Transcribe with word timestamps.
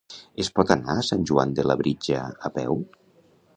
Es 0.43 0.47
pot 0.59 0.71
anar 0.75 0.95
a 0.95 1.03
Sant 1.09 1.27
Joan 1.31 1.53
de 1.59 1.67
Labritja 1.73 2.25
a 2.49 2.51
peu? 2.59 2.83